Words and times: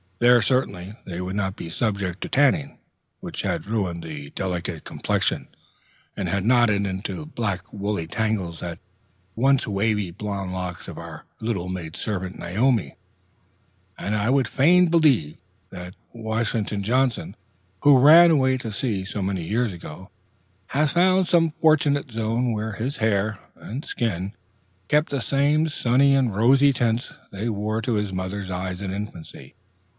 There, 0.17 0.41
certainly, 0.41 0.93
they 1.05 1.19
would 1.19 1.35
not 1.35 1.55
be 1.55 1.69
subject 1.71 2.21
to 2.21 2.29
tanning, 2.29 2.77
which 3.21 3.41
had 3.41 3.65
ruined 3.65 4.03
the 4.03 4.29
delicate 4.31 4.83
complexion, 4.83 5.47
and 6.15 6.27
had 6.29 6.43
knotted 6.43 6.85
into 6.85 7.25
black 7.25 7.61
woolly 7.71 8.05
tangles 8.07 8.59
the 8.59 8.77
once 9.35 9.65
wavy 9.67 10.09
blonde 10.11 10.53
locks 10.53 10.87
of 10.87 10.97
our 10.99 11.25
little 11.39 11.69
maid 11.69 11.95
servant 11.95 12.37
Naomi; 12.37 12.95
and 13.97 14.15
I 14.15 14.29
would 14.29 14.47
fain 14.47 14.89
believe 14.89 15.37
that 15.69 15.93
Toussaint 15.93 16.25
Washington 16.25 16.83
Johnson, 16.83 17.35
who 17.81 17.97
ran 17.97 18.29
away 18.31 18.57
to 18.59 18.71
sea 18.71 19.05
so 19.05 19.23
many 19.23 19.43
years 19.43 19.73
ago, 19.73 20.09
has 20.67 20.91
found 20.93 21.27
some 21.27 21.51
fortunate 21.61 22.11
zone 22.11 22.53
where 22.53 22.73
his 22.73 22.97
hair 22.97 23.39
and 23.55 23.85
skin 23.85 24.33
keep 24.87 25.09
the 25.09 25.19
same 25.21 25.67
sunny 25.67 26.15
and 26.15 26.35
rosy 26.35 26.73
tints 26.73 27.11
they 27.31 27.49
wore 27.49 27.81
to 27.83 27.93
his 27.95 28.11
mother's 28.13 28.51
eyes 28.51 28.81
in 28.83 28.91
infancy. 28.91 29.55